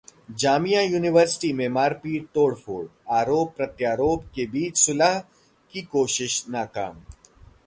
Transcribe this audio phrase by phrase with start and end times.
[0.39, 5.19] Jamia university में मारपीट-तोड़फोड़, आरोप-प्रत्यारोप के बीच सुलह
[5.73, 7.01] की कोशिश नाकाम